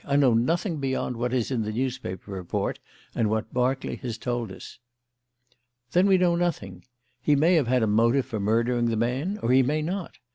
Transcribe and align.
"I 0.03 0.15
know 0.15 0.33
nothing 0.33 0.77
beyond 0.77 1.15
what 1.15 1.31
is 1.31 1.51
in 1.51 1.61
the 1.61 1.71
newspaper 1.71 2.31
report 2.31 2.79
and 3.13 3.29
what 3.29 3.53
Berkeley 3.53 3.97
has 3.97 4.17
told 4.17 4.51
us." 4.51 4.79
"Then 5.91 6.07
we 6.07 6.17
know 6.17 6.35
nothing. 6.35 6.85
He 7.21 7.35
may 7.35 7.53
have 7.53 7.67
had 7.67 7.83
a 7.83 7.87
motive 7.87 8.25
for 8.25 8.39
murdering 8.39 8.87
the 8.87 8.95
man 8.97 9.37
or 9.43 9.51
he 9.51 9.61
may 9.61 9.83
not. 9.83 10.17